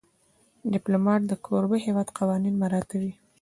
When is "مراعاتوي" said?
2.61-3.13